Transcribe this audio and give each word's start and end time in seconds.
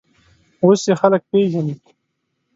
اوس 0.63 0.81
یې 0.89 0.95
خلک 1.01 1.21
پېژني. 1.31 1.75